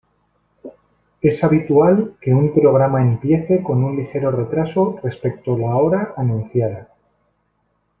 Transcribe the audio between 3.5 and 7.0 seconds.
con un ligero retraso respecto la hora anunciada.